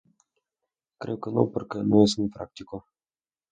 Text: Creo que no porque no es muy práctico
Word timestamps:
Creo 1.01 1.17
que 1.21 1.31
no 1.35 1.43
porque 1.53 1.77
no 1.91 2.03
es 2.03 2.17
muy 2.17 2.29
práctico 2.29 2.75